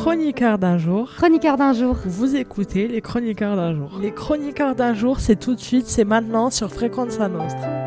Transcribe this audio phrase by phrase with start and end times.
[0.00, 1.10] Chroniqueurs d'un jour.
[1.14, 1.94] Chroniqueurs d'un jour.
[2.06, 3.98] Vous écoutez les chroniqueurs d'un jour.
[4.00, 7.79] Les chroniqueurs d'un jour, c'est tout de suite, c'est maintenant sur Fréquence Nostra.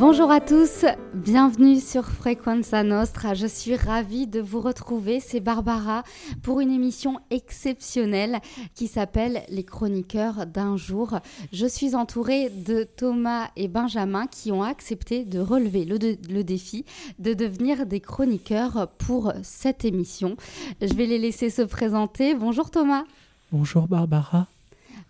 [0.00, 3.34] Bonjour à tous, bienvenue sur Frequenza Nostra.
[3.34, 6.04] Je suis ravie de vous retrouver, c'est Barbara,
[6.42, 8.38] pour une émission exceptionnelle
[8.74, 11.18] qui s'appelle Les chroniqueurs d'un jour.
[11.52, 15.98] Je suis entourée de Thomas et Benjamin qui ont accepté de relever le,
[16.44, 16.86] défi
[17.18, 20.38] de devenir des chroniqueurs pour cette émission.
[20.80, 22.34] Je vais les laisser se présenter.
[22.34, 23.04] Bonjour Thomas.
[23.52, 24.46] Bonjour Barbara.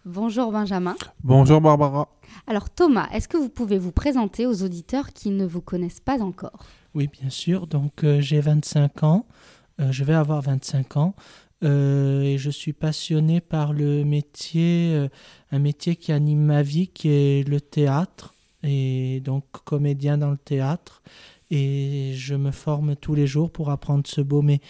[0.06, 0.96] Bonjour Benjamin.
[1.22, 2.08] Bonjour Barbara.
[2.46, 6.22] Alors Thomas, est-ce que vous pouvez vous présenter aux auditeurs qui ne vous connaissent pas
[6.22, 6.64] encore?
[6.94, 7.66] Oui, bien sûr.
[7.66, 9.26] Donc euh, j'ai 25 ans.
[9.78, 11.14] Euh, je vais avoir 25 ans.
[11.62, 15.06] Euh, et je suis passionné par le métier,
[15.52, 18.34] un métier qui anime ma vie, qui est le théâtre.
[18.62, 21.02] Et donc comédien dans le théâtre.
[21.50, 24.62] Et je me forme tous les jours pour apprendre ce beau métier.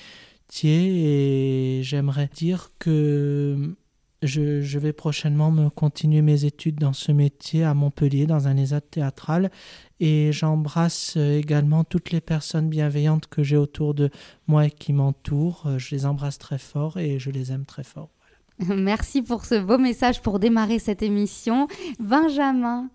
[1.78, 3.77] Et j'aimerais dire que
[4.23, 8.83] je, vais prochainement me continuer mes études dans ce métier à Montpellier, dans un ESAT
[8.83, 9.51] théâtral.
[9.99, 14.11] Et j'embrasse euh, également toutes les personnes bienveillantes que j'ai autour de
[14.47, 15.65] moi et qui m'entourent.
[15.67, 18.11] Euh, je les embrasse très fort et je les aime très fort.
[18.59, 21.67] Merci pour ce beau message pour démarrer cette émission.
[21.98, 22.89] Benjamin.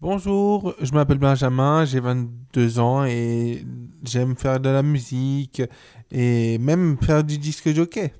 [0.00, 3.64] Bonjour, je m'appelle Benjamin, j'ai 22 ans et
[4.02, 5.62] j'aime faire de la musique
[6.10, 8.12] et même faire du disque jockey.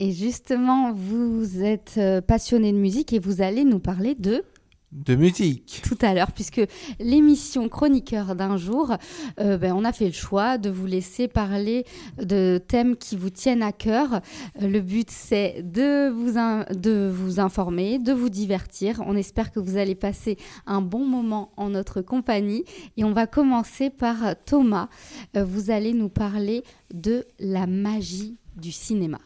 [0.00, 4.44] Et justement, vous êtes euh, passionné de musique et vous allez nous parler de
[4.90, 5.82] de musique.
[5.82, 6.60] Tout à l'heure, puisque
[7.00, 8.94] l'émission Chroniqueur d'un jour,
[9.40, 11.84] euh, ben, on a fait le choix de vous laisser parler
[12.22, 14.20] de thèmes qui vous tiennent à cœur.
[14.62, 16.34] Euh, le but, c'est de vous,
[16.78, 19.02] de vous informer, de vous divertir.
[19.04, 22.64] On espère que vous allez passer un bon moment en notre compagnie.
[22.96, 24.88] Et on va commencer par Thomas.
[25.34, 29.18] vous allez nous parler de la magie du cinéma.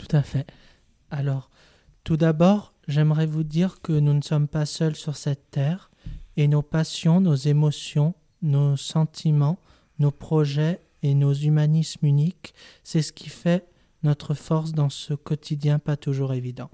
[0.00, 0.46] Tout à fait.
[1.10, 1.50] Alors,
[2.04, 5.90] tout d'abord, j'aimerais vous dire que nous ne sommes pas seuls sur cette terre
[6.38, 9.58] et nos passions, nos émotions, nos sentiments,
[9.98, 13.66] nos projets et nos humanismes uniques, c'est ce qui fait
[14.02, 16.70] notre force dans ce quotidien pas toujours évident.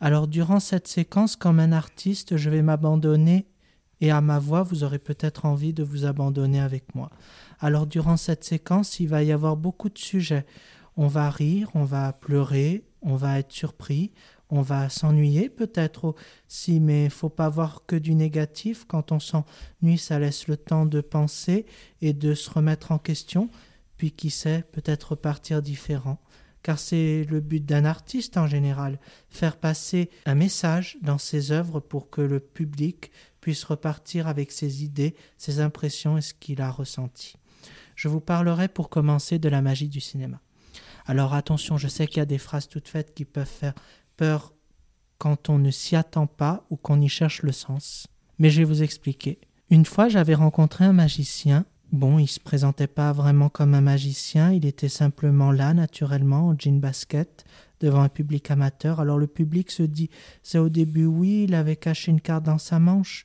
[0.00, 3.46] Alors durant cette séquence, comme un artiste, je vais m'abandonner
[4.00, 7.10] et à ma voix, vous aurez peut-être envie de vous abandonner avec moi.
[7.60, 10.46] Alors durant cette séquence, il va y avoir beaucoup de sujets
[10.98, 14.10] on va rire, on va pleurer, on va être surpris,
[14.50, 16.16] on va s'ennuyer peut-être
[16.48, 18.84] aussi, mais faut pas voir que du négatif.
[18.84, 21.66] Quand on s'ennuie, ça laisse le temps de penser
[22.02, 23.48] et de se remettre en question,
[23.96, 26.18] puis qui sait, peut-être repartir différent.
[26.64, 28.98] Car c'est le but d'un artiste en général,
[29.30, 34.82] faire passer un message dans ses œuvres pour que le public puisse repartir avec ses
[34.82, 37.36] idées, ses impressions et ce qu'il a ressenti.
[37.94, 40.40] Je vous parlerai pour commencer de la magie du cinéma.
[41.08, 43.72] Alors attention, je sais qu'il y a des phrases toutes faites qui peuvent faire
[44.18, 44.52] peur
[45.16, 48.06] quand on ne s'y attend pas ou qu'on y cherche le sens.
[48.38, 49.38] Mais je vais vous expliquer.
[49.70, 51.64] Une fois, j'avais rencontré un magicien.
[51.92, 56.58] Bon, il se présentait pas vraiment comme un magicien, il était simplement là, naturellement, en
[56.58, 57.46] jean basket,
[57.80, 59.00] devant un public amateur.
[59.00, 60.10] Alors le public se dit,
[60.42, 63.24] c'est au début oui, il avait caché une carte dans sa manche,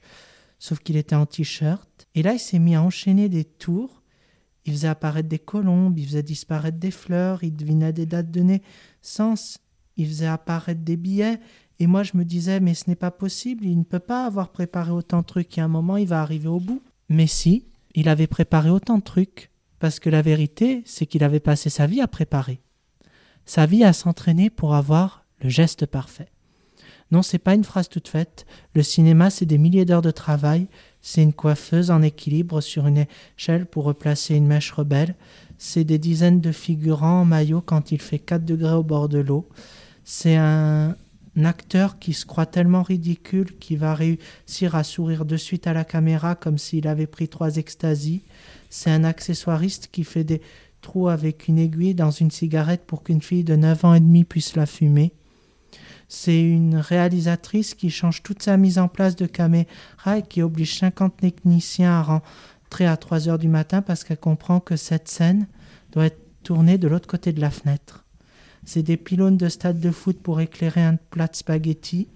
[0.58, 2.08] sauf qu'il était en t-shirt.
[2.16, 4.03] Et là, il s'est mis à enchaîner des tours
[4.66, 8.42] il faisait apparaître des colombes, il faisait disparaître des fleurs, il devinait des dates de
[8.42, 9.60] naissance,
[9.98, 11.40] il faisait apparaître des billets.
[11.80, 14.52] Et moi, je me disais, mais ce n'est pas possible, il ne peut pas avoir
[14.52, 16.82] préparé autant de trucs, et à un moment, il va arriver au bout.
[17.10, 21.42] Mais si, il avait préparé autant de trucs, parce que la vérité, c'est qu'il avait
[21.42, 22.62] passé sa vie à préparer.
[23.46, 26.30] Sa vie à s'entraîner pour avoir le geste parfait.
[27.12, 28.46] Non, c'est pas une phrase toute faite.
[28.74, 30.68] Le cinéma, c'est des milliers d'heures de travail,
[31.06, 33.06] c'est une coiffeuse en équilibre sur une
[33.38, 35.16] échelle pour replacer une mèche rebelle.
[35.58, 39.20] C'est des dizaines de figurants en maillot quand il fait 4 degrés au bord de
[39.20, 39.48] l'eau.
[40.06, 40.96] C'est un,
[41.44, 45.84] acteur qui se croit tellement ridicule qu'il va réussir à sourire de suite à la
[45.84, 48.22] caméra comme s'il avait pris trois extasies.
[48.70, 50.42] C'est un accessoiriste qui fait des
[50.82, 54.24] trous avec une aiguille dans une cigarette pour qu'une fille de 9 ans et demi
[54.24, 55.12] puisse la fumer.
[56.08, 59.68] C'est une réalisatrice qui change toute sa mise en place de caméra
[60.18, 64.60] et qui oblige 50 techniciens à rentrer à 3 heures du matin parce qu'elle comprend
[64.60, 65.48] que cette scène
[65.92, 68.04] doit être tournée de l'autre côté de la fenêtre.
[68.66, 72.08] C'est des pylônes de stade de foot pour éclairer un plat de spaghettis.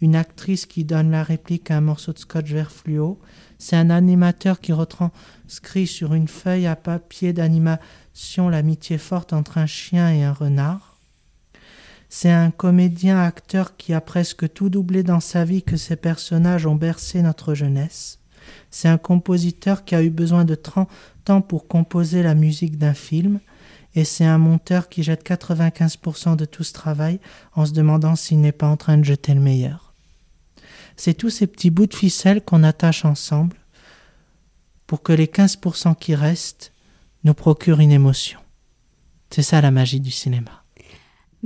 [0.00, 3.18] Une actrice qui donne la réplique à un morceau de scotch vert fluo.
[3.58, 9.66] C'est un animateur qui retranscrit sur une feuille à papier d'animation l'amitié forte entre un
[9.66, 10.95] chien et un renard.
[12.08, 16.66] C'est un comédien acteur qui a presque tout doublé dans sa vie que ses personnages
[16.66, 18.18] ont bercé notre jeunesse.
[18.70, 20.88] C'est un compositeur qui a eu besoin de 30
[21.24, 23.40] temps pour composer la musique d'un film,
[23.94, 27.18] et c'est un monteur qui jette 95% de tout ce travail
[27.54, 29.94] en se demandant s'il n'est pas en train de jeter le meilleur.
[30.96, 33.56] C'est tous ces petits bouts de ficelle qu'on attache ensemble
[34.86, 36.72] pour que les 15% qui restent
[37.24, 38.38] nous procurent une émotion.
[39.30, 40.65] C'est ça la magie du cinéma.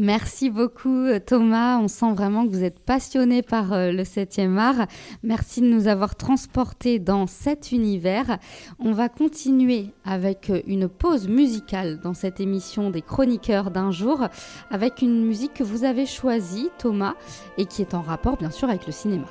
[0.02, 4.86] Merci beaucoup Thomas, on sent vraiment que vous êtes passionné par euh, le 7e art.
[5.22, 8.38] Merci de nous avoir transportés dans cet univers.
[8.78, 14.26] On va continuer avec euh, une pause musicale dans cette émission des chroniqueurs d'un jour,
[14.70, 17.12] avec une musique que vous avez choisie Thomas
[17.58, 19.26] et qui est en rapport bien sûr avec le cinéma.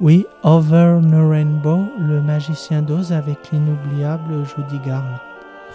[0.00, 5.20] Oui, Over the Rainbow, le magicien d'Oz avec l'inoubliable Judy Garland.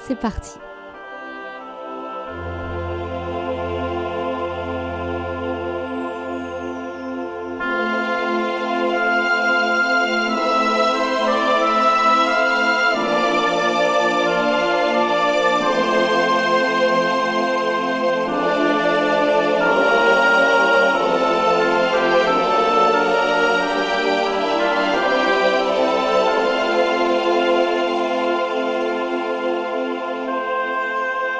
[0.06, 0.52] C'est parti.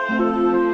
[0.07, 0.64] De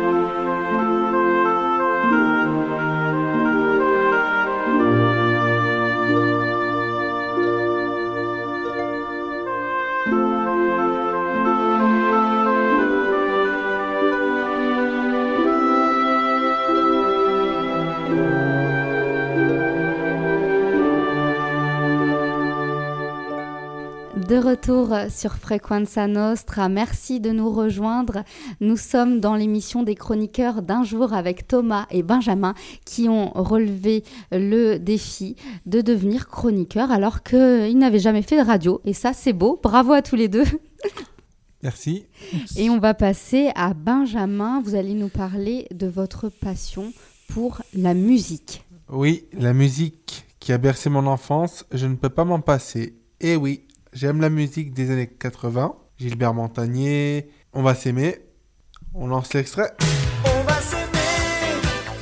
[24.41, 28.23] retour sur Frequenza Nostra, merci de nous rejoindre.
[28.59, 32.55] Nous sommes dans l'émission des chroniqueurs d'un jour avec Thomas et Benjamin
[32.85, 35.35] qui ont relevé le défi
[35.65, 38.81] de devenir chroniqueurs alors qu'ils n'avaient jamais fait de radio.
[38.83, 39.59] Et ça, c'est beau.
[39.61, 40.45] Bravo à tous les deux.
[41.63, 42.05] Merci.
[42.57, 44.61] Et on va passer à Benjamin.
[44.65, 46.91] Vous allez nous parler de votre passion
[47.27, 48.65] pour la musique.
[48.89, 52.95] Oui, la musique qui a bercé mon enfance, je ne peux pas m'en passer.
[53.19, 55.75] Et oui, J'aime la musique des années 80.
[55.97, 58.19] Gilbert Montagnier, On va s'aimer.
[58.93, 59.71] On lance l'extrait.
[60.25, 60.87] On va s'aimer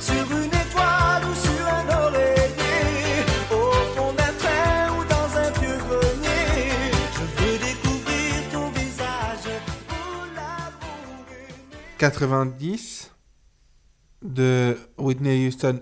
[0.00, 5.78] sur une étoile ou sur un oreiller, au fond d'un train ou dans un vieux
[5.78, 6.92] grenier.
[7.12, 9.50] Je veux découvrir ton visage
[9.88, 11.54] pour l'amour aimé.
[11.98, 13.10] 90
[14.22, 15.80] de Whitney Houston.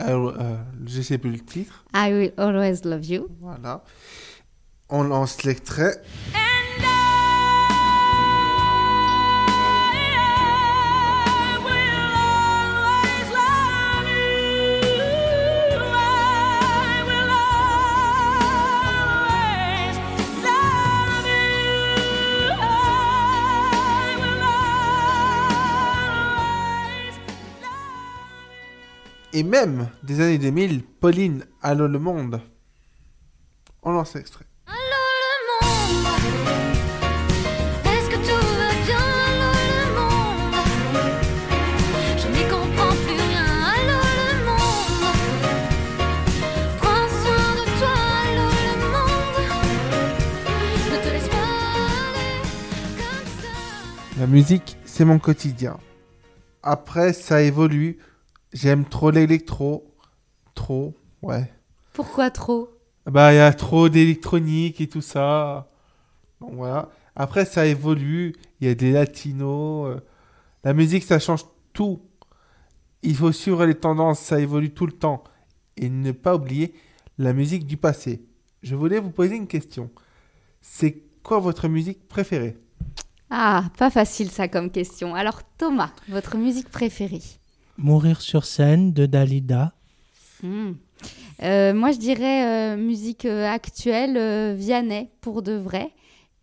[0.00, 1.84] Euh, je sais plus le titre.
[1.94, 3.28] I will always love you.
[3.40, 3.84] Voilà.
[4.96, 6.00] On lance l'extrait.
[29.32, 32.40] Et même des années 2000, Pauline, Allô le monde.
[33.82, 34.46] On lance l'extrait.
[54.24, 55.76] La musique, c'est mon quotidien.
[56.62, 57.98] Après, ça évolue.
[58.54, 59.92] J'aime trop l'électro.
[60.54, 61.52] Trop, ouais.
[61.92, 62.70] Pourquoi trop?
[63.04, 65.68] Bah, il y a trop d'électronique et tout ça.
[66.52, 66.90] Voilà.
[67.16, 68.34] Après, ça évolue.
[68.60, 69.88] Il y a des latinos.
[69.88, 70.00] euh.
[70.64, 72.00] La musique, ça change tout.
[73.02, 74.20] Il faut suivre les tendances.
[74.20, 75.24] Ça évolue tout le temps.
[75.76, 76.74] Et ne pas oublier
[77.18, 78.24] la musique du passé.
[78.62, 79.90] Je voulais vous poser une question.
[80.60, 82.56] C'est quoi votre musique préférée?
[83.30, 85.14] Ah, pas facile ça comme question.
[85.14, 87.22] Alors Thomas, votre musique préférée?
[87.76, 89.72] Mourir sur scène de Dalida.
[90.42, 90.72] Hmm.
[91.42, 95.90] Euh, Moi je dirais euh, musique euh, actuelle, euh, Vianney pour de vrai.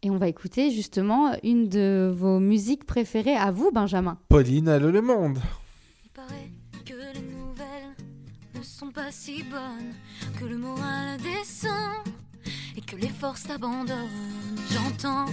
[0.03, 4.17] Et on va écouter justement une de vos musiques préférées à vous, Benjamin.
[4.29, 5.38] Pauline, allô le monde.
[6.03, 6.51] Il paraît
[6.84, 7.96] que les nouvelles
[8.58, 9.93] ne sont pas si bonnes,
[10.39, 11.93] que le moral descend
[12.75, 14.10] et que les forces t'abandonnent.
[14.72, 15.25] J'entends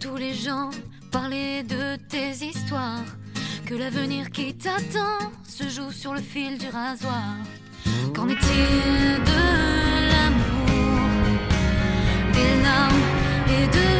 [0.00, 0.68] tous les gens
[1.10, 3.04] parler de tes histoires,
[3.64, 7.36] que l'avenir qui t'attend se joue sur le fil du rasoir.
[8.14, 9.40] Qu'en est-il de
[10.10, 11.08] l'amour,
[12.34, 13.00] des larmes
[13.48, 13.99] et de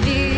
[0.00, 0.33] la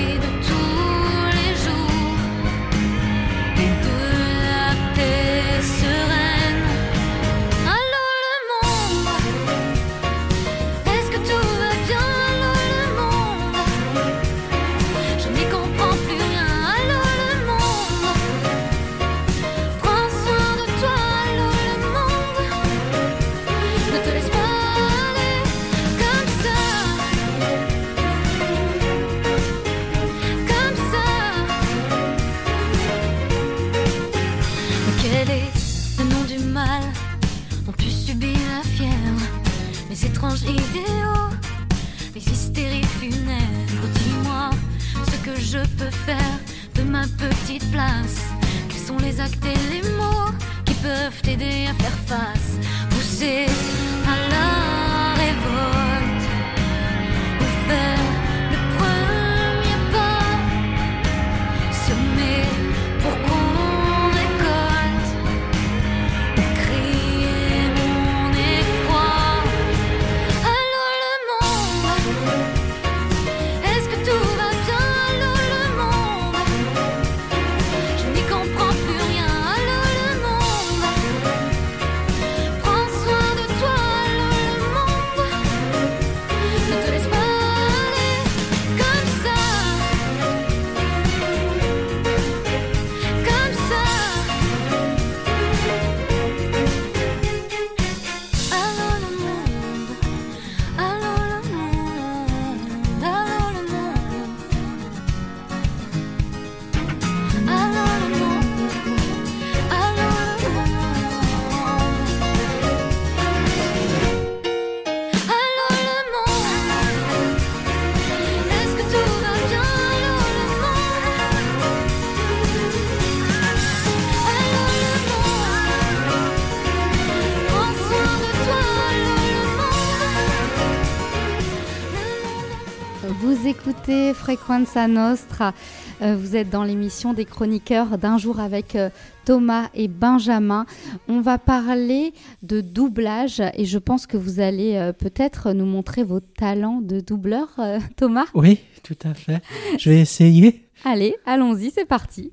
[133.86, 135.54] écoutez Frequenza Nostra.
[136.02, 138.90] Euh, vous êtes dans l'émission des chroniqueurs d'un jour avec euh,
[139.24, 140.66] Thomas et Benjamin.
[141.06, 142.12] On va parler
[142.42, 146.98] de doublage et je pense que vous allez euh, peut-être nous montrer vos talents de
[146.98, 147.60] doubleur,
[147.96, 148.24] Thomas.
[148.34, 149.40] Oui, tout à fait.
[149.78, 150.68] Je vais essayer.
[150.84, 152.32] Allez, allons-y, c'est parti.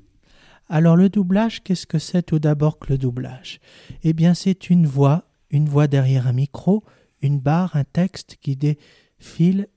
[0.68, 3.60] Alors le doublage, qu'est-ce que c'est tout d'abord que le doublage?
[4.02, 6.82] Eh bien c'est une voix, une voix derrière un micro,
[7.22, 9.68] une barre, un texte qui défile,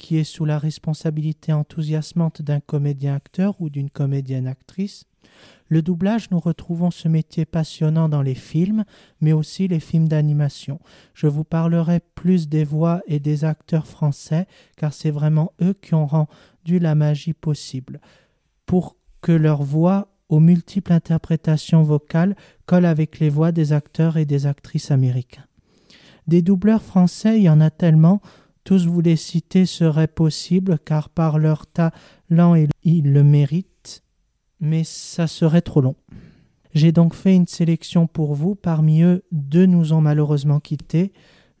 [0.00, 5.04] qui est sous la responsabilité enthousiasmante d'un comédien-acteur ou d'une comédienne-actrice.
[5.68, 8.84] Le doublage, nous retrouvons ce métier passionnant dans les films,
[9.20, 10.80] mais aussi les films d'animation.
[11.12, 14.46] Je vous parlerai plus des voix et des acteurs français,
[14.78, 18.00] car c'est vraiment eux qui ont rendu la magie possible.
[18.64, 24.24] Pour que leur voix aux multiples interprétations vocales collent avec les voix des acteurs et
[24.24, 25.44] des actrices américains.
[26.26, 28.22] Des doubleurs français, il y en a tellement,
[28.64, 34.02] tous vous les citer serait possible car par leur talent ils le méritent,
[34.60, 35.96] mais ça serait trop long.
[36.72, 41.12] J'ai donc fait une sélection pour vous, parmi eux deux nous ont malheureusement quittés,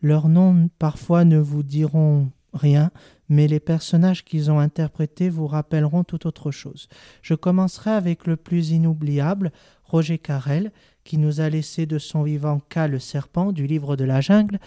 [0.02, 2.90] leurs noms parfois ne vous diront rien,
[3.28, 6.88] mais les personnages qu'ils ont interprétés vous rappelleront tout autre chose.
[7.22, 9.52] Je commencerai avec le plus inoubliable,
[9.84, 10.72] Roger Carrel,
[11.04, 14.60] qui nous a laissé de son vivant K le serpent du livre de la jungle.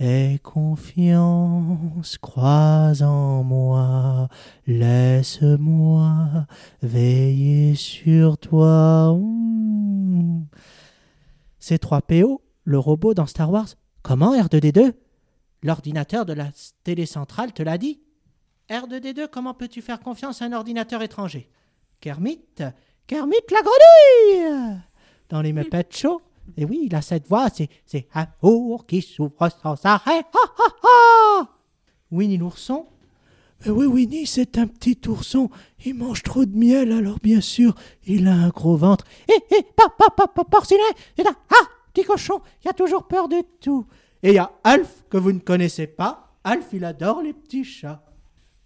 [0.00, 4.28] Aie confiance, crois en moi,
[4.66, 6.46] laisse-moi
[6.82, 9.14] veiller sur toi.
[9.16, 10.46] Mmh.
[11.60, 13.68] C3PO, le robot dans Star Wars.
[14.02, 14.94] Comment R2D2
[15.62, 16.48] L'ordinateur de la
[16.82, 18.00] télécentrale te l'a dit
[18.70, 21.48] R2D2, comment peux-tu faire confiance à un ordinateur étranger?
[22.00, 22.40] Kermit?
[23.06, 24.80] Kermit la grenouille
[25.28, 26.20] Dans les Muppet Show
[26.56, 30.20] Et oui, il a cette voix, c'est, c'est amour qui s'ouvre sans arrêt.
[30.20, 31.48] Ha, ha, ha
[32.10, 32.86] Winnie l'ourson
[33.64, 35.50] Mais oui, Winnie, c'est un petit ourson.
[35.84, 37.74] Il mange trop de miel, alors bien sûr,
[38.06, 39.04] il a un gros ventre.
[39.28, 40.80] Hé, hé, pas, pas, pas, pas, porcinet
[41.16, 43.86] C'est un, ah, petit cochon, il a toujours peur de tout.
[44.22, 46.36] Et il y a Alf, que vous ne connaissez pas.
[46.44, 48.02] Alf, il adore les petits chats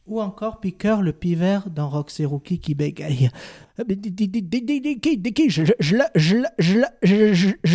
[0.09, 3.31] ou encore Piqueur le pivert dans Roxy Rookie qui bégaye.
[3.79, 4.99] Je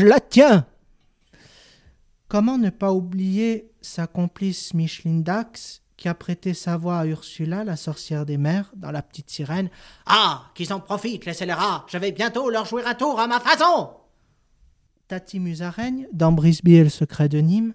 [0.03, 0.65] la tiens.
[2.27, 7.63] Comment ne pas oublier sa complice Micheline Dax qui a prêté sa voix à Ursula,
[7.63, 9.69] la sorcière des mers, dans La Petite Sirène.
[10.05, 13.39] Ah Qu'ils en profitent, les scélérats Je vais bientôt leur jouer un tour à ma
[13.39, 13.91] façon.
[15.07, 17.73] Tati Musaraigne dans Brisby et le secret de Nîmes,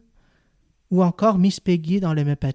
[0.91, 2.55] ou encore Miss Peggy dans Les Muppet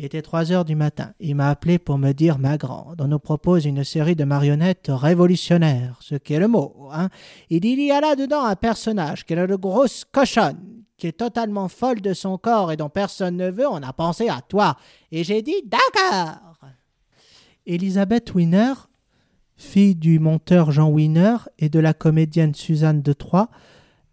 [0.00, 1.12] il était 3 heures du matin.
[1.20, 4.86] Il m'a appelé pour me dire Ma grande, on nous propose une série de marionnettes
[4.88, 6.88] révolutionnaires, ce qui est le mot.
[6.90, 7.10] Hein.
[7.50, 11.18] Il dit Il y a là-dedans un personnage qui est une grosse cochonne, qui est
[11.18, 13.68] totalement folle de son corps et dont personne ne veut.
[13.68, 14.74] On a pensé à toi.
[15.12, 16.56] Et j'ai dit D'accord.
[17.66, 18.72] Elisabeth Wiener,
[19.54, 23.50] fille du monteur Jean Wiener et de la comédienne Suzanne de Troyes,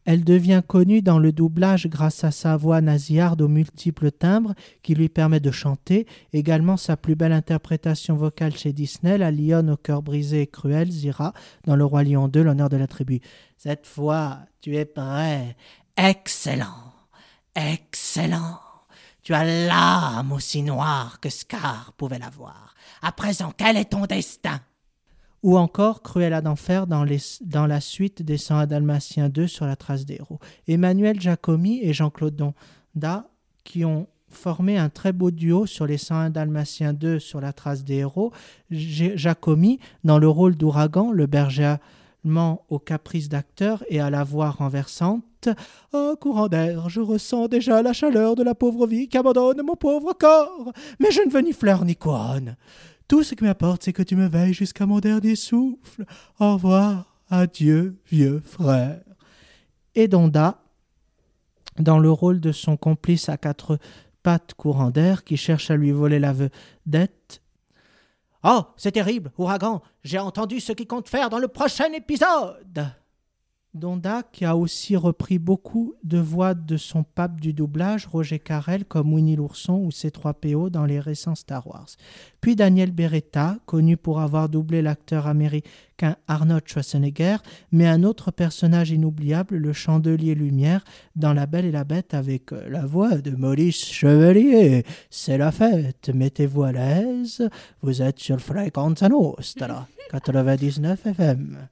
[0.07, 4.95] elle devient connue dans le doublage grâce à sa voix nasillarde aux multiples timbres qui
[4.95, 9.75] lui permet de chanter, également sa plus belle interprétation vocale chez Disney, la lionne au
[9.75, 11.33] cœur brisé et cruel, Zira,
[11.65, 13.19] dans Le Roi Lion 2, l'honneur de la tribu.
[13.57, 15.57] Cette fois, tu es prêt.
[15.97, 16.93] Excellent.
[17.53, 18.59] Excellent.
[19.23, 22.75] Tu as l'âme aussi noire que Scar pouvait l'avoir.
[23.01, 24.61] À présent, quel est ton destin?
[25.43, 30.15] Ou encore Cruella d'enfer dans, la suite des 101 Dalmatiens 2 sur la trace des
[30.15, 30.39] héros.
[30.67, 33.29] Emmanuel Giacomi et Jean-Claude Donda,
[33.63, 37.83] qui ont formé un très beau duo sur les 101 Dalmatiens 2 sur la trace
[37.83, 38.33] des héros.
[38.71, 41.75] Giacomi, dans le rôle d'Ouragan, le berger
[42.25, 45.49] allemand aux caprices d'acteur et à la voix renversante.
[45.93, 49.75] Oh, courant d'air, je ressens déjà la chaleur de la pauvre vie qui abandonne mon
[49.75, 50.73] pauvre corps.
[50.99, 52.57] Mais je ne veux ni fleurs ni couronne.
[53.07, 56.05] Tout ce qui m'importe, c'est que tu me veilles jusqu'à mon dernier souffle.
[56.39, 59.01] Au revoir, adieu, vieux frère.
[59.95, 60.61] Et Donda,
[61.79, 63.79] dans le rôle de son complice à quatre
[64.23, 67.41] pattes courant d'air qui cherche à lui voler la vedette.
[68.43, 72.91] Oh, c'est terrible, ouragan, j'ai entendu ce qu'il compte faire dans le prochain épisode.
[73.77, 78.85] Donda, qui a aussi repris beaucoup de voix de son pape du doublage, Roger Carrel,
[78.85, 81.87] comme Winnie l'ourson ou C3PO dans les récents Star Wars.
[82.41, 87.37] Puis Daniel Beretta, connu pour avoir doublé l'acteur américain Arnold Schwarzenegger,
[87.71, 90.83] mais un autre personnage inoubliable, le chandelier lumière,
[91.15, 94.85] dans La Belle et la Bête avec euh, la voix de Maurice Chevalier.
[95.09, 97.49] C'est la fête, mettez-vous à l'aise,
[97.81, 101.67] vous êtes sur le Fréquenza Nostra, 99 FM.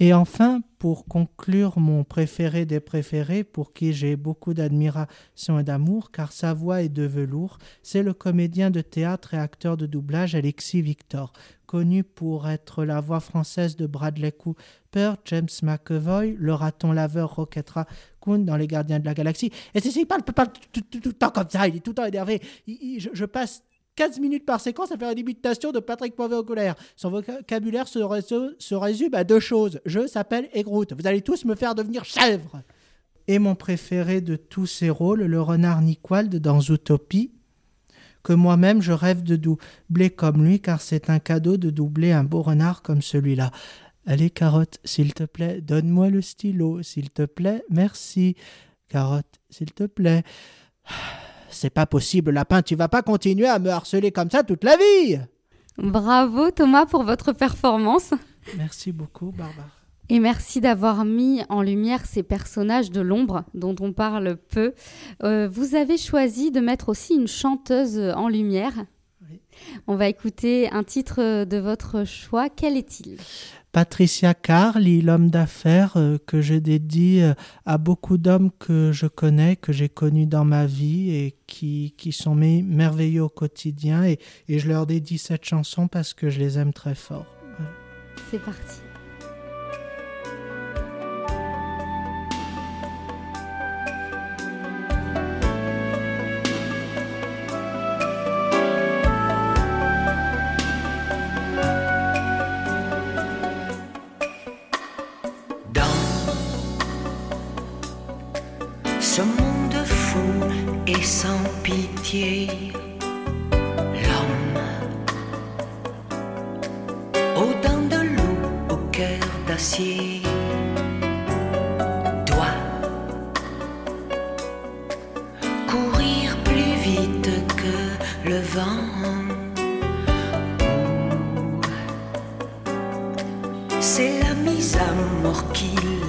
[0.00, 6.10] Et enfin, pour conclure, mon préféré des préférés, pour qui j'ai beaucoup d'admiration et d'amour,
[6.10, 10.34] car sa voix est de velours, c'est le comédien de théâtre et acteur de doublage
[10.34, 11.32] Alexis Victor,
[11.66, 17.70] connu pour être la voix française de Bradley Cooper, James McAvoy, le raton laveur Rocket
[17.70, 19.52] Raccoon dans Les Gardiens de la Galaxie.
[19.74, 20.34] Et c'est il parle, tout,
[21.04, 22.42] le temps comme ça, il est tout le temps énervé.
[22.66, 23.62] Je passe
[23.96, 26.74] 15 minutes par séquence à faire une imitation de Patrick Poivet en colère.
[26.96, 29.80] Son vocabulaire se, résu- se résume à deux choses.
[29.86, 30.92] Je s'appelle et Groot.
[30.98, 32.62] Vous allez tous me faire devenir chèvre.
[33.28, 37.30] Et mon préféré de tous ces rôles, le renard Nickwald dans Zootopie,
[38.22, 42.24] que moi-même je rêve de doubler comme lui, car c'est un cadeau de doubler un
[42.24, 43.50] beau renard comme celui-là.
[44.06, 48.34] Allez, Carotte, s'il te plaît, donne-moi le stylo, s'il te plaît, merci.
[48.88, 50.22] Carotte, s'il te plaît.
[51.54, 54.76] C'est pas possible, lapin, tu vas pas continuer à me harceler comme ça toute la
[54.76, 55.18] vie.
[55.78, 58.12] Bravo Thomas pour votre performance.
[58.56, 59.68] Merci beaucoup, Barbara.
[60.10, 64.74] Et merci d'avoir mis en lumière ces personnages de l'ombre dont on parle peu.
[65.22, 68.74] Euh, vous avez choisi de mettre aussi une chanteuse en lumière.
[69.30, 69.40] Oui.
[69.86, 72.48] On va écouter un titre de votre choix.
[72.48, 73.16] Quel est-il?
[73.72, 77.34] Patricia Carly, l'homme d'affaires euh, que je dédie euh,
[77.66, 82.12] à beaucoup d'hommes que je connais, que j'ai connus dans ma vie et qui, qui
[82.12, 84.04] sont mes- merveilleux au quotidien.
[84.04, 87.26] Et, et je leur dédie cette chanson parce que je les aime très fort.
[88.30, 88.78] C'est parti.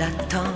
[0.05, 0.54] L'attend.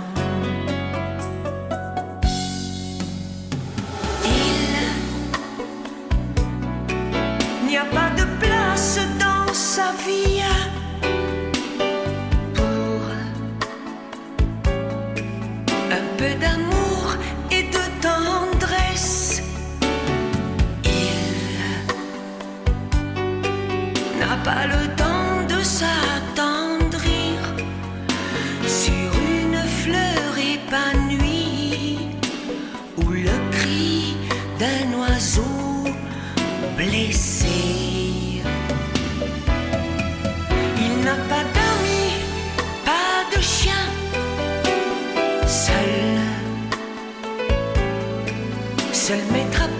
[45.70, 46.20] Seul,
[48.92, 49.79] seul maître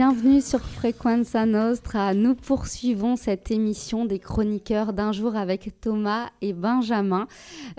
[0.00, 2.12] Bienvenue sur Frequenza Nostra.
[2.12, 7.26] Nous poursuivons cette émission des chroniqueurs d'un jour avec Thomas et Benjamin.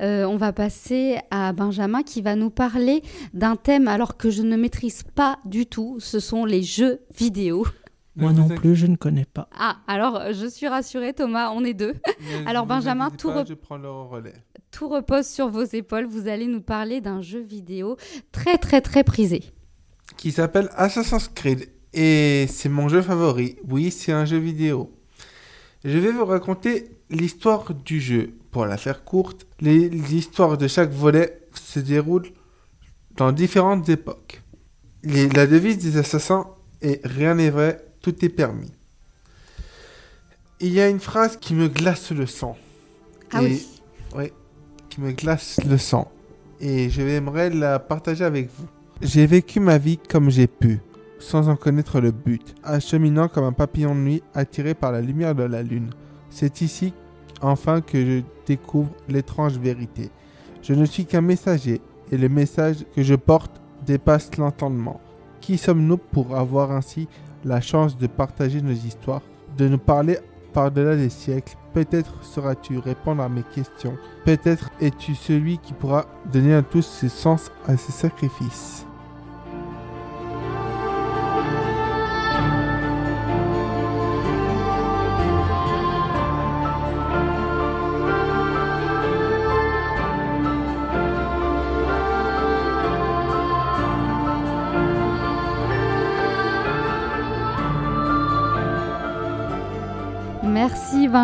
[0.01, 3.03] Euh, on va passer à Benjamin qui va nous parler
[3.35, 5.97] d'un thème alors que je ne maîtrise pas du tout.
[5.99, 7.67] Ce sont les jeux vidéo.
[8.15, 9.47] Moi non plus, je ne connais pas.
[9.55, 11.93] Ah, alors je suis rassurée Thomas, on est deux.
[12.19, 14.33] Mais Alors, Benjamin, inquiétez tout pas, rep- Je prends le relais.
[14.71, 16.07] Tout repose sur vos épaules.
[16.07, 17.95] Vous allez nous parler d'un jeu vidéo
[18.31, 19.43] très très très prisé.
[20.17, 21.69] Qui s'appelle Assassin's Creed.
[21.99, 23.57] Et c'est mon jeu favori.
[23.67, 24.91] Oui, c'est un jeu vidéo.
[25.83, 28.33] Je vais vous raconter l'histoire du jeu.
[28.51, 32.27] Pour la faire courte, l'histoire de chaque volet se déroule
[33.15, 34.41] dans différentes époques.
[35.03, 36.45] Les- la devise des assassins
[36.81, 38.71] est Rien n'est vrai, tout est permis.
[40.59, 42.57] Il y a une phrase qui me glace le sang.
[43.31, 43.59] Ah Et-
[44.15, 44.31] oui.
[44.89, 46.11] qui me glace le sang.
[46.59, 48.67] Et je aimerais la partager avec vous.
[49.01, 50.79] J'ai vécu ma vie comme j'ai pu,
[51.19, 55.35] sans en connaître le but, acheminant comme un papillon de nuit attiré par la lumière
[55.35, 55.89] de la lune.
[56.29, 56.93] C'est ici,
[57.41, 60.09] enfin, que je découvre l'étrange vérité.
[60.61, 65.01] Je ne suis qu'un messager, et le message que je porte dépasse l'entendement.
[65.41, 67.07] Qui sommes-nous pour avoir ainsi
[67.43, 69.21] la chance de partager nos histoires,
[69.57, 70.19] de nous parler
[70.53, 71.55] par-delà les siècles?
[71.73, 73.97] Peut-être sauras-tu répondre à mes questions.
[74.25, 78.86] Peut-être es-tu celui qui pourra donner à tous ses sens à ses sacrifices.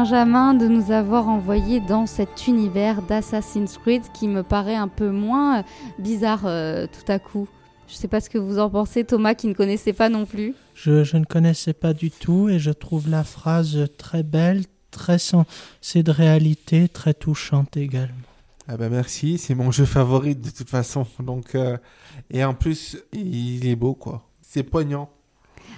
[0.03, 5.09] Benjamin de nous avoir envoyé dans cet univers d'Assassin's Creed qui me paraît un peu
[5.09, 5.63] moins euh,
[5.97, 7.47] bizarre euh, tout à coup.
[7.87, 10.55] Je sais pas ce que vous en pensez, Thomas, qui ne connaissait pas non plus.
[10.75, 15.19] Je, je ne connaissais pas du tout et je trouve la phrase très belle, très
[15.19, 18.13] sensée de réalité, très touchante également.
[18.67, 21.07] Ah bah merci, c'est mon jeu favori de toute façon.
[21.21, 21.77] Donc euh,
[22.29, 24.27] et en plus, il est beau quoi.
[24.41, 25.09] C'est poignant.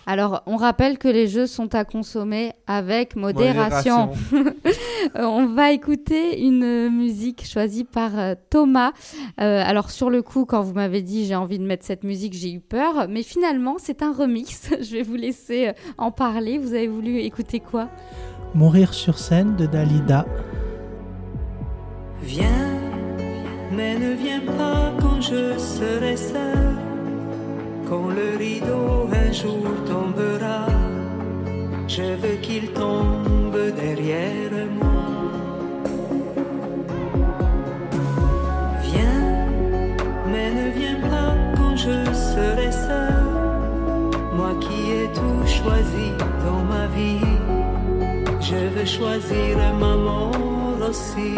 [0.08, 4.12] Alors, on rappelle que les jeux sont à consommer avec modération.
[5.15, 8.91] On va écouter une musique choisie par euh, Thomas.
[9.39, 12.34] Euh, alors sur le coup, quand vous m'avez dit j'ai envie de mettre cette musique,
[12.34, 14.69] j'ai eu peur, mais finalement c'est un remix.
[14.82, 16.58] Je vais vous laisser euh, en parler.
[16.58, 17.89] Vous avez voulu écouter quoi?
[18.54, 20.26] Mourir sur scène de Dalida.
[22.21, 22.80] Viens,
[23.71, 26.94] mais ne viens pas quand je serai seul.
[27.89, 30.65] Quand le rideau un jour tombera,
[31.88, 35.12] je veux qu'il tombe derrière moi.
[38.82, 39.48] Viens,
[40.32, 43.24] mais ne viens pas quand je serai seul.
[44.34, 46.08] Moi qui ai tout choisi
[46.43, 47.34] dans ma vie,
[48.41, 51.36] je veux choisir ma mort aussi.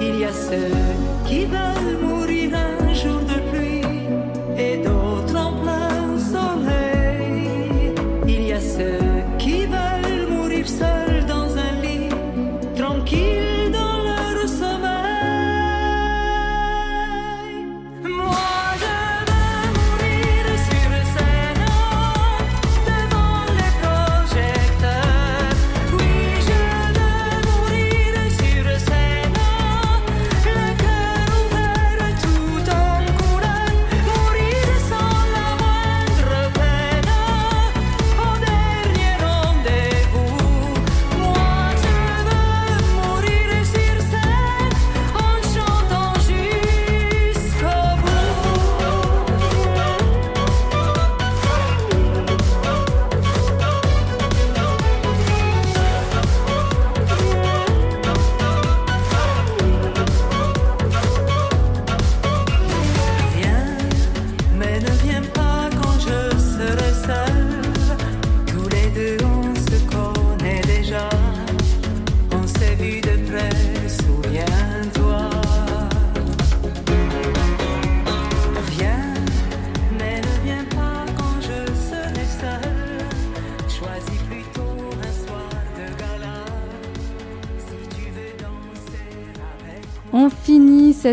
[0.00, 0.74] Il y a ceux
[1.24, 3.53] qui veulent mourir un jour de pluie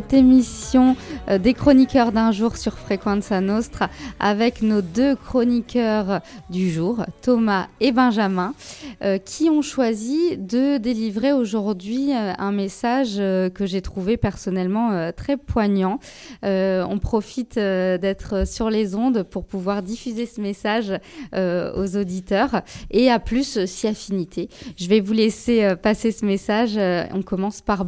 [0.01, 0.95] cette émission
[1.29, 7.67] euh, des chroniqueurs d'un jour sur Frequenza Nostra avec nos deux chroniqueurs du jour, Thomas
[7.79, 8.55] et Benjamin,
[9.03, 15.37] euh, qui ont choisi de délivrer aujourd'hui euh, un message que j'ai trouvé personnellement très
[15.37, 15.99] poignant.
[16.43, 20.91] On profite d'être sur les ondes pour pouvoir diffuser ce message
[21.33, 24.49] aux auditeurs et à plus si affinité.
[24.77, 26.77] Je vais vous laisser passer ce message.
[27.13, 27.85] On commence par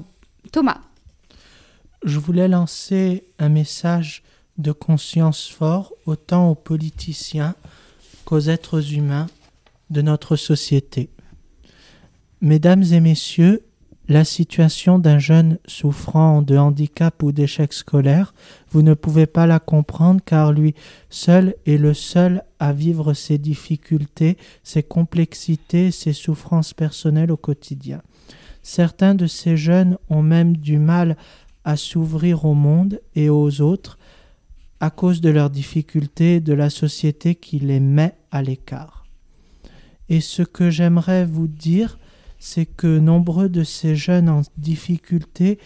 [0.52, 0.93] Thomas.
[2.04, 4.24] Je voulais lancer un message
[4.58, 7.56] de conscience fort autant aux politiciens
[8.26, 9.28] qu'aux êtres humains
[9.90, 11.10] de notre société.
[12.42, 13.64] Mesdames et messieurs,
[14.10, 18.34] la situation d'un jeune souffrant de handicap ou d'échec scolaire,
[18.72, 20.76] vous ne pouvez pas la comprendre car lui
[21.10, 28.02] seul est le seul à vivre ses difficultés, ses complexités, ses souffrances personnelles au quotidien.
[28.62, 31.18] Certains de ces jeunes ont même du mal
[31.64, 33.98] à s'ouvrir au monde et aux autres
[34.80, 39.06] à cause de leurs difficultés de la société qui les met à l'écart.
[40.10, 41.98] Et ce que j'aimerais vous dire,
[42.38, 45.58] c'est que nombreux de ces jeunes en difficulté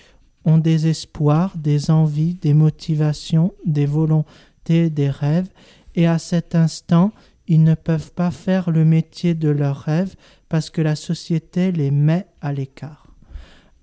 [0.46, 5.50] ont des espoirs, des envies, des motivations, des volontés, des rêves,
[5.96, 7.12] et à cet instant,
[7.48, 10.16] ils ne peuvent pas faire le métier de leurs rêves
[10.48, 13.07] parce que la société les met à l'écart.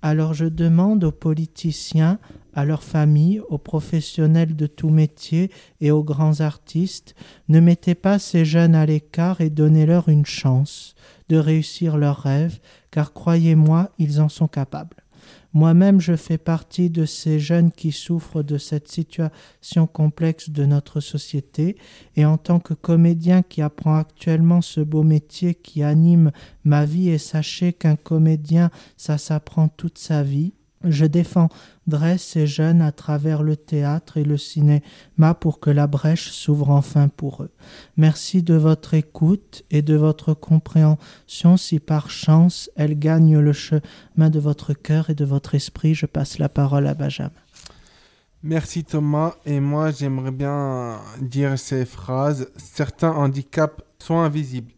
[0.07, 2.19] Alors je demande aux politiciens,
[2.53, 5.49] à leurs familles, aux professionnels de tout métier
[5.81, 7.15] et aux grands artistes,
[7.49, 10.93] ne mettez pas ces jeunes à l'écart et donnez-leur une chance
[11.27, 12.59] de réussir leurs rêves,
[12.91, 15.04] car croyez-moi, ils en sont capables.
[15.55, 20.99] Moi-même, je fais partie de ces jeunes qui souffrent de cette situation complexe de notre
[20.99, 21.77] société,
[22.17, 26.33] et en tant que comédien qui apprend actuellement ce beau métier qui anime
[26.65, 30.51] ma vie, et sachez qu'un comédien, ça s'apprend toute sa vie,
[30.83, 31.05] je
[31.87, 36.69] défendrai ces jeunes à travers le théâtre et le cinéma pour que la brèche s'ouvre
[36.69, 37.51] enfin pour eux.
[37.97, 44.29] Merci de votre écoute et de votre compréhension si par chance elle gagne le chemin
[44.29, 45.93] de votre cœur et de votre esprit.
[45.93, 47.31] Je passe la parole à Benjamin.
[48.43, 49.35] Merci Thomas.
[49.45, 52.51] Et moi, j'aimerais bien dire ces phrases.
[52.57, 54.71] Certains handicaps sont invisibles.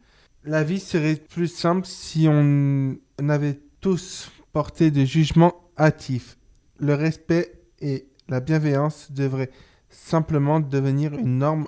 [0.45, 2.95] La vie serait plus simple si on
[3.27, 6.37] avait tous porté de jugement hâtif.
[6.79, 9.51] Le respect et la bienveillance devraient
[9.89, 11.67] simplement devenir une norme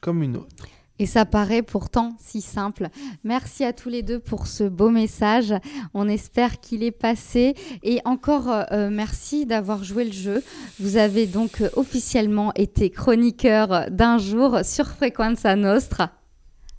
[0.00, 0.68] comme une autre.
[1.00, 2.88] Et ça paraît pourtant si simple.
[3.24, 5.52] Merci à tous les deux pour ce beau message.
[5.92, 7.54] On espère qu'il est passé.
[7.82, 10.44] Et encore euh, merci d'avoir joué le jeu.
[10.78, 16.12] Vous avez donc euh, officiellement été chroniqueur d'un jour sur Frequenza Nostra.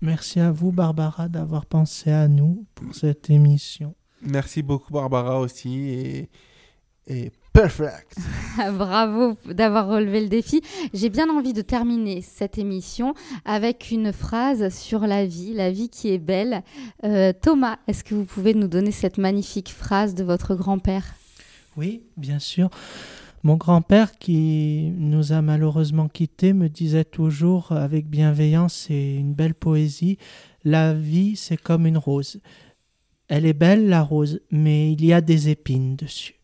[0.01, 3.95] Merci à vous, Barbara, d'avoir pensé à nous pour cette émission.
[4.21, 5.89] Merci beaucoup Barbara aussi.
[5.89, 6.29] Et,
[7.07, 8.17] et perfect.
[8.77, 10.61] Bravo d'avoir relevé le défi.
[10.93, 13.13] J'ai bien envie de terminer cette émission
[13.45, 16.63] avec une phrase sur la vie, la vie qui est belle.
[17.03, 21.15] Euh, Thomas, est-ce que vous pouvez nous donner cette magnifique phrase de votre grand-père?
[21.77, 22.69] Oui, bien sûr.
[23.43, 29.53] Mon grand-père, qui nous a malheureusement quittés, me disait toujours avec bienveillance et une belle
[29.53, 30.17] poésie,
[30.63, 32.41] La vie, c'est comme une rose.
[33.27, 36.35] Elle est belle, la rose, mais il y a des épines dessus.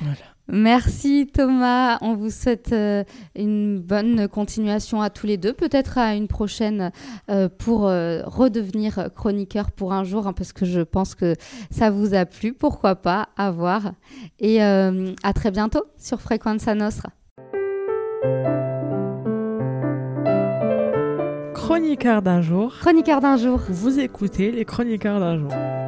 [0.00, 0.31] Voilà.
[0.54, 6.14] Merci Thomas, on vous souhaite euh, une bonne continuation à tous les deux, peut-être à
[6.14, 6.92] une prochaine
[7.30, 11.36] euh, pour euh, redevenir chroniqueur pour un jour, hein, parce que je pense que
[11.70, 13.92] ça vous a plu, pourquoi pas, à voir.
[14.40, 17.08] Et à très bientôt sur Frequenza Nostra.
[21.54, 22.74] Chroniqueur d'un jour.
[22.78, 23.58] Chroniqueur d'un jour.
[23.70, 25.81] Vous écoutez les chroniqueurs d'un jour.